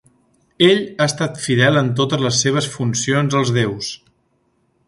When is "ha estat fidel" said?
0.85-1.77